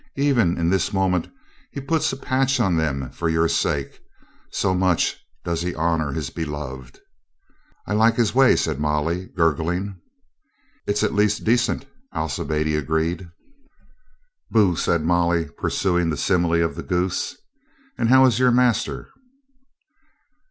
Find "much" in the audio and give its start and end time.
4.73-5.17